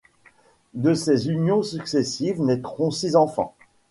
De 0.73 0.95
ses 0.95 1.29
unions 1.29 1.61
successives 1.61 2.41
naîtront 2.41 2.89
six 2.89 3.15
enfants. 3.15 3.55